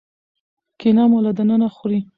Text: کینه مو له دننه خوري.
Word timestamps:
کینه 0.79 1.03
مو 1.11 1.19
له 1.25 1.31
دننه 1.37 1.67
خوري. 1.75 1.99